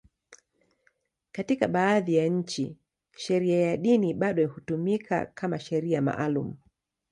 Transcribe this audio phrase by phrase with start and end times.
[1.31, 2.77] Katika baadhi ya nchi,
[3.17, 6.55] sheria ya dini bado hutumika kama sheria maalum.